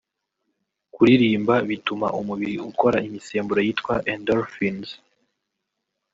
Kuririmba 0.93 1.55
bituma 1.69 2.07
umubiri 2.19 2.55
ukora 2.71 2.97
imisemburo 3.07 3.59
yitwa 3.67 3.93
endorphins 4.13 4.89